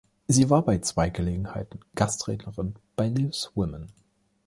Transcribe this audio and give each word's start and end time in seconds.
Sie 0.27 0.49
war 0.49 0.65
bei 0.65 0.79
zwei 0.79 1.11
Gelegenheiten 1.11 1.79
Gastrednerin 1.93 2.73
bei 2.95 3.07
"Loose 3.09 3.51
Women". 3.53 3.91